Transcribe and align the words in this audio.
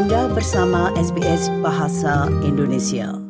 Anda 0.00 0.32
bersama 0.32 0.88
SBS 0.96 1.52
Bahasa 1.60 2.24
Indonesia. 2.40 3.20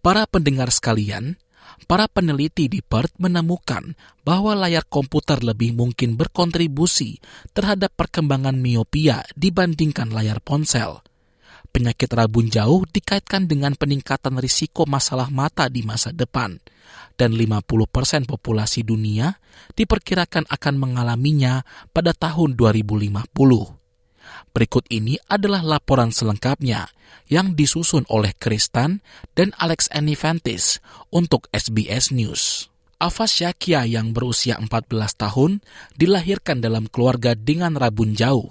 Para 0.00 0.24
pendengar 0.24 0.72
sekalian, 0.72 1.36
para 1.84 2.08
peneliti 2.08 2.72
di 2.72 2.80
Perth 2.80 3.12
menemukan 3.20 3.92
bahwa 4.24 4.56
layar 4.56 4.88
komputer 4.88 5.44
lebih 5.44 5.76
mungkin 5.76 6.16
berkontribusi 6.16 7.20
terhadap 7.52 7.92
perkembangan 8.00 8.56
miopia 8.56 9.20
dibandingkan 9.36 10.08
layar 10.08 10.40
ponsel. 10.40 11.04
Penyakit 11.68 12.16
rabun 12.16 12.48
jauh 12.48 12.88
dikaitkan 12.88 13.44
dengan 13.44 13.76
peningkatan 13.76 14.40
risiko 14.40 14.88
masalah 14.88 15.28
mata 15.28 15.68
di 15.68 15.84
masa 15.84 16.16
depan, 16.16 16.56
dan 17.20 17.36
50% 17.36 18.24
populasi 18.24 18.88
dunia 18.88 19.36
diperkirakan 19.76 20.48
akan 20.48 20.74
mengalaminya 20.80 21.60
pada 21.92 22.16
tahun 22.16 22.56
2050. 22.56 23.77
Berikut 24.52 24.88
ini 24.90 25.20
adalah 25.28 25.60
laporan 25.62 26.10
selengkapnya 26.10 26.88
yang 27.28 27.52
disusun 27.54 28.08
oleh 28.08 28.32
Kristan 28.36 29.04
dan 29.36 29.52
Alex 29.60 29.92
Anifantis 29.92 30.80
untuk 31.12 31.46
SBS 31.52 32.10
News. 32.10 32.72
Afas 32.98 33.38
Syakia 33.38 33.86
yang 33.86 34.10
berusia 34.10 34.58
14 34.58 34.90
tahun 35.14 35.62
dilahirkan 35.94 36.58
dalam 36.58 36.90
keluarga 36.90 37.38
dengan 37.38 37.78
rabun 37.78 38.18
jauh. 38.18 38.50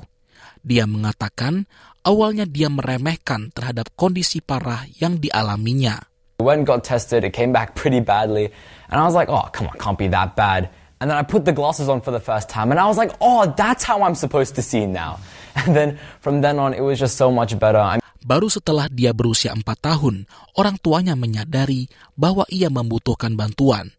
Dia 0.64 0.88
mengatakan 0.88 1.68
awalnya 2.08 2.48
dia 2.48 2.72
meremehkan 2.72 3.52
terhadap 3.52 3.92
kondisi 4.00 4.40
parah 4.40 4.88
yang 5.04 5.20
dialaminya. 5.20 6.00
When 6.40 6.64
got 6.64 6.88
tested, 6.88 7.26
it 7.28 7.36
came 7.36 7.52
back 7.52 7.76
pretty 7.76 8.00
badly. 8.00 8.54
And 8.88 9.02
I 9.02 9.04
was 9.04 9.18
like, 9.18 9.28
oh, 9.28 9.52
come 9.52 9.68
on, 9.68 9.76
can't 9.82 10.00
be 10.00 10.08
that 10.16 10.40
bad. 10.40 10.72
And 10.98 11.10
then 11.10 11.18
I 11.18 11.22
put 11.22 11.46
the 11.46 11.54
glasses 11.54 11.90
on 11.90 12.02
for 12.02 12.10
the 12.10 12.20
first 12.20 12.50
time, 12.50 12.74
and 12.74 12.82
I 12.82 12.90
was 12.90 12.98
like, 12.98 13.14
oh, 13.22 13.46
that's 13.54 13.86
how 13.86 14.02
I'm 14.02 14.18
supposed 14.18 14.58
to 14.58 14.64
see 14.66 14.86
now. 14.86 15.22
And 15.58 15.74
then 15.74 15.90
from 16.22 16.42
then 16.42 16.62
on, 16.62 16.74
it 16.74 16.82
was 16.82 16.98
just 17.02 17.18
so 17.18 17.34
much 17.34 17.58
better. 17.58 17.82
I'm 17.82 18.02
Baru 18.28 18.52
setelah 18.52 18.92
dia 18.92 19.16
berusia 19.16 19.56
empat 19.56 19.88
tahun, 19.88 20.28
orang 20.60 20.76
tuanya 20.84 21.16
menyadari 21.16 21.88
bahwa 22.20 22.44
ia 22.52 22.68
membutuhkan 22.68 23.40
bantuan. 23.40 23.96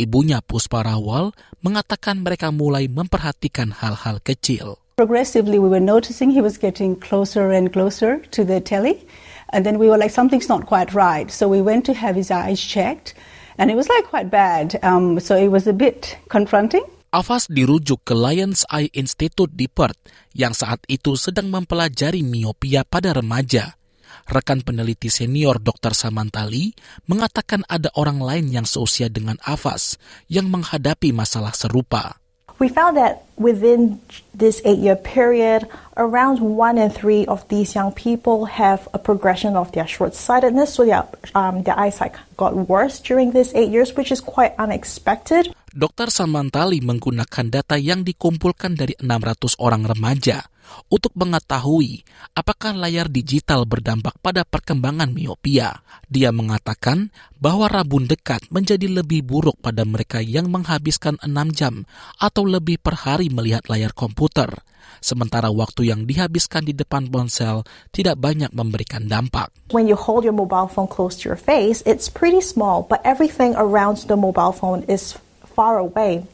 Ibunya 0.00 0.40
Puspa 0.40 0.80
Rawal 0.80 1.36
mengatakan 1.60 2.24
mereka 2.24 2.48
mulai 2.48 2.88
memperhatikan 2.88 3.76
hal-hal 3.76 4.24
kecil. 4.24 4.80
Progressively, 4.96 5.60
we 5.60 5.68
were 5.68 5.82
noticing 5.82 6.32
he 6.32 6.40
was 6.40 6.56
getting 6.56 6.96
closer 6.96 7.52
and 7.52 7.68
closer 7.68 8.24
to 8.32 8.48
the 8.48 8.64
telly. 8.64 9.04
And 9.52 9.68
then 9.68 9.76
we 9.76 9.92
were 9.92 10.00
like, 10.00 10.08
something's 10.08 10.48
not 10.48 10.64
quite 10.64 10.96
right. 10.96 11.28
So 11.28 11.44
we 11.44 11.60
went 11.60 11.84
to 11.84 11.92
have 11.92 12.16
his 12.16 12.32
eyes 12.32 12.56
checked. 12.56 13.12
And 13.56 13.72
it 13.72 13.76
was 13.76 13.88
like 13.88 14.08
quite 14.08 14.28
bad. 14.28 14.76
Um, 14.84 15.20
so 15.20 15.36
it 15.36 15.48
was 15.48 15.64
a 15.66 15.76
bit 15.76 16.20
confronting. 16.28 16.84
Afas 17.16 17.48
dirujuk 17.48 18.04
ke 18.04 18.12
Lions 18.12 18.68
Eye 18.68 18.92
Institute 18.92 19.48
di 19.48 19.70
Perth 19.72 19.96
yang 20.36 20.52
saat 20.52 20.84
itu 20.84 21.16
sedang 21.16 21.48
mempelajari 21.48 22.20
miopia 22.20 22.84
pada 22.84 23.16
remaja. 23.16 23.78
Rekan 24.26 24.60
peneliti 24.60 25.06
senior 25.06 25.62
Dr. 25.62 25.94
Samantali 25.94 26.74
mengatakan 27.06 27.62
ada 27.70 27.88
orang 27.94 28.18
lain 28.18 28.46
yang 28.50 28.66
seusia 28.66 29.06
dengan 29.06 29.38
Afas 29.46 29.96
yang 30.26 30.50
menghadapi 30.50 31.14
masalah 31.14 31.54
serupa. 31.54 32.18
We 32.58 32.72
found 32.72 32.98
that 32.98 33.25
within 33.36 34.00
this 34.34 34.60
eight 34.64 34.80
year 34.80 34.96
period, 34.96 35.68
around 35.96 36.40
one 36.40 36.76
in 36.76 36.90
three 36.90 37.24
of 37.26 37.46
these 37.48 37.76
young 37.76 37.92
people 37.92 38.44
have 38.48 38.88
a 38.92 39.00
progression 39.00 39.56
of 39.56 39.72
their 39.72 39.86
short 39.86 40.16
sightedness, 40.16 40.74
so 40.74 40.84
their, 40.84 41.04
um, 41.36 41.62
their 41.62 41.78
eyesight 41.78 42.12
got 42.36 42.56
worse 42.56 43.00
during 43.00 43.32
these 43.32 43.54
eight 43.54 43.70
years, 43.70 43.94
which 43.96 44.12
is 44.12 44.20
quite 44.20 44.52
unexpected. 44.58 45.52
Dr. 45.76 46.08
Samantali 46.08 46.80
menggunakan 46.80 47.52
data 47.52 47.76
yang 47.76 48.00
dikumpulkan 48.00 48.80
dari 48.80 48.96
600 48.96 49.60
orang 49.60 49.84
remaja 49.84 50.48
untuk 50.88 51.12
mengetahui 51.14 52.04
apakah 52.36 52.74
layar 52.76 53.08
digital 53.08 53.64
berdampak 53.64 54.16
pada 54.20 54.42
perkembangan 54.44 55.10
miopia. 55.10 55.80
Dia 56.06 56.30
mengatakan 56.30 57.10
bahwa 57.36 57.66
rabun 57.66 58.06
dekat 58.06 58.46
menjadi 58.48 58.86
lebih 58.86 59.26
buruk 59.26 59.58
pada 59.58 59.82
mereka 59.82 60.22
yang 60.22 60.48
menghabiskan 60.48 61.18
6 61.22 61.32
jam 61.56 61.84
atau 62.20 62.46
lebih 62.46 62.78
per 62.78 62.94
hari 63.06 63.25
melihat 63.28 63.66
layar 63.70 63.92
komputer, 63.92 64.50
sementara 65.00 65.52
waktu 65.52 65.92
yang 65.92 66.04
dihabiskan 66.08 66.66
di 66.66 66.74
depan 66.74 67.08
ponsel 67.10 67.62
tidak 67.94 68.18
banyak 68.18 68.50
memberikan 68.54 69.06
dampak. 69.06 69.52
When 69.70 69.86
you 69.86 69.98
hold 69.98 70.26
your 70.26 70.36
mobile 70.36 70.70
phone 70.70 70.90
close 70.90 71.18
to 71.22 71.30
your 71.30 71.40
face, 71.40 71.82
it's 71.86 72.10
pretty 72.10 72.42
small, 72.42 72.86
but 72.86 73.02
everything 73.06 73.54
around 73.58 74.06
the 74.06 74.18
mobile 74.18 74.54
phone 74.54 74.82
is 74.90 75.18
far 75.42 75.78
away. 75.80 76.26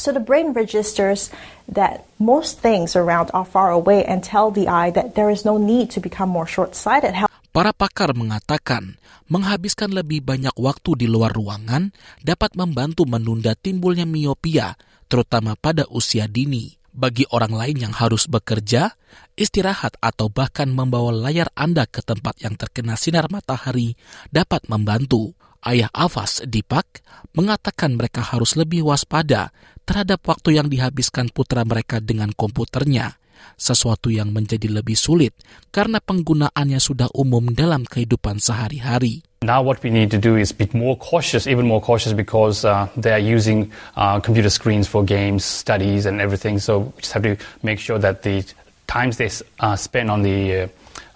So 0.00 0.08
the 0.08 0.24
brain 0.24 0.56
registers 0.56 1.28
that 1.68 2.08
most 2.16 2.64
things 2.64 2.96
around 2.96 3.28
are 3.36 3.44
far 3.44 3.68
away 3.68 4.08
and 4.08 4.24
tell 4.24 4.48
the 4.48 4.66
eye 4.66 4.88
that 4.96 5.14
there 5.14 5.28
is 5.28 5.44
no 5.44 5.60
need 5.60 5.92
to 5.92 6.00
become 6.00 6.32
more 6.32 6.48
short-sighted. 6.48 7.12
Para 7.52 7.76
pakar 7.76 8.16
mengatakan, 8.16 8.96
menghabiskan 9.28 9.92
lebih 9.92 10.24
banyak 10.24 10.56
waktu 10.56 11.04
di 11.04 11.06
luar 11.08 11.36
ruangan 11.36 11.92
dapat 12.24 12.56
membantu 12.56 13.04
menunda 13.04 13.52
timbulnya 13.52 14.08
miopia, 14.08 14.80
terutama 15.12 15.52
pada 15.60 15.84
usia 15.92 16.24
dini. 16.24 16.80
Bagi 16.92 17.28
orang 17.28 17.52
lain 17.52 17.76
yang 17.88 17.92
harus 17.92 18.24
bekerja, 18.24 18.96
istirahat 19.36 20.00
atau 20.00 20.32
bahkan 20.32 20.72
membawa 20.72 21.12
layar 21.12 21.52
Anda 21.52 21.84
ke 21.84 22.00
tempat 22.00 22.40
yang 22.40 22.56
terkena 22.56 22.96
sinar 22.96 23.28
matahari 23.28 23.92
dapat 24.32 24.64
membantu. 24.72 25.36
Ayah 25.62 25.92
Afas, 25.94 26.42
Dipak, 26.42 27.04
mengatakan 27.38 27.94
mereka 27.94 28.18
harus 28.18 28.58
lebih 28.58 28.82
waspada 28.82 29.54
terhadap 29.86 30.18
waktu 30.26 30.58
yang 30.58 30.66
dihabiskan 30.66 31.30
putra 31.30 31.62
mereka 31.62 32.02
dengan 32.02 32.34
komputernya, 32.34 33.21
sesuatu 33.56 34.08
yang 34.10 34.30
menjadi 34.30 34.68
lebih 34.70 34.98
sulit 34.98 35.32
karena 35.70 35.98
penggunaannya 36.02 36.80
sudah 36.80 37.08
umum 37.14 37.52
dalam 37.54 37.86
kehidupan 37.86 38.42
sehari-hari. 38.42 39.22
Now 39.42 39.58
what 39.58 39.82
we 39.82 39.90
need 39.90 40.14
to 40.14 40.22
do 40.22 40.38
is 40.38 40.54
be 40.54 40.70
more 40.70 40.94
cautious, 40.94 41.50
even 41.50 41.66
more 41.66 41.82
cautious 41.82 42.14
because 42.14 42.62
uh, 42.62 42.86
they 42.94 43.10
are 43.10 43.18
using 43.18 43.74
uh, 43.98 44.22
computer 44.22 44.50
screens 44.50 44.86
for 44.86 45.02
games, 45.02 45.42
studies 45.42 46.06
and 46.06 46.22
everything. 46.22 46.62
So 46.62 46.94
we 46.94 47.02
just 47.02 47.12
have 47.12 47.26
to 47.26 47.34
make 47.66 47.82
sure 47.82 47.98
that 47.98 48.22
the 48.22 48.46
times 48.86 49.18
they 49.18 49.30
uh, 49.58 49.74
spend 49.74 50.14
on 50.14 50.22
the 50.22 50.38
uh, 50.54 50.66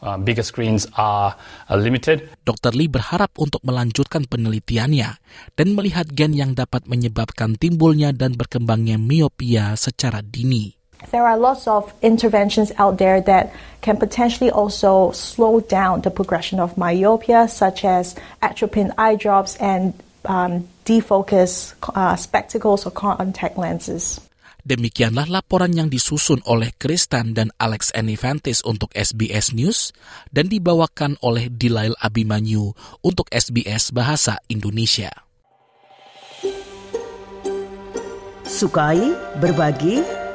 uh, 0.03 0.19
bigger 0.19 0.43
screens 0.43 0.87
are 0.97 1.35
uh, 1.71 1.77
limited. 1.79 2.31
Dr. 2.47 2.75
Lee 2.77 2.91
berharap 2.91 3.35
untuk 3.39 3.63
melanjutkan 3.67 4.27
penelitiannya 4.27 5.11
dan 5.59 5.69
melihat 5.75 6.11
gen 6.13 6.37
yang 6.37 6.53
dapat 6.55 6.87
menyebabkan 6.87 7.59
timbulnya 7.59 8.15
dan 8.15 8.35
berkembangnya 8.39 9.01
miopia 9.01 9.75
secara 9.79 10.23
dini. 10.23 10.76
There 11.13 11.27
are 11.27 11.39
lots 11.39 11.67
of 11.67 11.93
interventions 12.03 12.73
out 12.79 12.99
there 12.99 13.21
that 13.23 13.55
can 13.81 13.97
potentially 13.97 14.51
also 14.51 15.13
slow 15.13 15.61
down 15.61 16.03
the 16.03 16.11
progression 16.11 16.59
of 16.59 16.77
myopia, 16.77 17.47
such 17.47 17.85
as 17.85 18.19
atropine 18.43 18.93
eye 18.99 19.15
drops 19.15 19.57
and 19.57 19.95
um, 20.27 20.67
defocus 20.85 21.75
uh, 21.95 22.17
spectacles 22.17 22.87
or 22.87 22.91
contact 22.91 23.57
lenses. 23.57 24.21
Demikianlah 24.67 25.31
laporan 25.31 25.79
yang 25.79 25.87
disusun 25.87 26.43
oleh 26.43 26.75
Kristan 26.75 27.39
dan 27.39 27.55
Alex 27.55 27.95
Anifantis 27.95 28.67
untuk 28.67 28.91
SBS 28.99 29.55
News 29.55 29.95
dan 30.35 30.51
dibawakan 30.51 31.15
oleh 31.23 31.47
Dilail 31.47 31.95
Abimanyu 32.03 32.75
untuk 32.99 33.31
SBS 33.31 33.95
Bahasa 33.95 34.43
Indonesia. 34.51 35.15
Sukai, 38.43 38.99
berbagi, 39.39 40.03